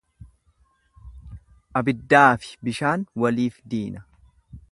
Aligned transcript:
Abiddaafi 1.81 2.57
bishaan 2.69 3.03
waliif 3.25 3.63
diina. 3.75 4.05